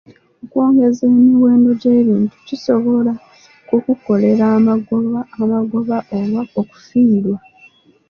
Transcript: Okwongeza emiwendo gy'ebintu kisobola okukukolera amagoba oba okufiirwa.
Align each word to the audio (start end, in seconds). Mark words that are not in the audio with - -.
Okwongeza 0.43 1.01
emiwendo 1.11 1.69
gy'ebintu 1.81 2.35
kisobola 2.47 3.13
okukukolera 3.75 4.45
amagoba 5.41 5.97
oba 6.21 6.41
okufiirwa. 6.61 7.37